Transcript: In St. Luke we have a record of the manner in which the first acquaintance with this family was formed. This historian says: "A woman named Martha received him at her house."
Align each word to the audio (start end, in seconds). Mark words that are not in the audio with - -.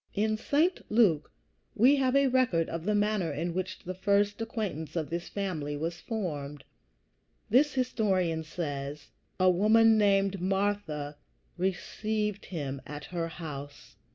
In 0.15 0.35
St. 0.35 0.81
Luke 0.89 1.31
we 1.75 1.97
have 1.97 2.15
a 2.15 2.25
record 2.27 2.67
of 2.69 2.85
the 2.85 2.95
manner 2.95 3.31
in 3.31 3.53
which 3.53 3.77
the 3.77 3.93
first 3.93 4.41
acquaintance 4.41 4.95
with 4.95 5.11
this 5.11 5.29
family 5.29 5.77
was 5.77 6.01
formed. 6.01 6.63
This 7.51 7.75
historian 7.75 8.43
says: 8.43 9.09
"A 9.39 9.51
woman 9.51 9.99
named 9.99 10.41
Martha 10.41 11.17
received 11.55 12.45
him 12.45 12.81
at 12.87 13.05
her 13.13 13.27
house." 13.27 13.95